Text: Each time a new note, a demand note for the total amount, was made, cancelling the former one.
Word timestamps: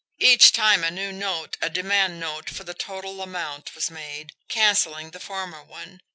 Each 0.17 0.51
time 0.51 0.83
a 0.83 0.89
new 0.89 1.11
note, 1.11 1.57
a 1.61 1.69
demand 1.69 2.19
note 2.19 2.49
for 2.49 2.63
the 2.63 2.73
total 2.73 3.21
amount, 3.21 3.75
was 3.75 3.91
made, 3.91 4.33
cancelling 4.49 5.11
the 5.11 5.19
former 5.19 5.61
one. 5.63 6.01